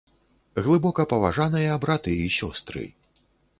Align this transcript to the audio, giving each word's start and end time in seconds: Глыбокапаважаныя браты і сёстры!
Глыбокапаважаныя 0.67 1.77
браты 1.85 2.17
і 2.25 2.35
сёстры! 2.39 2.85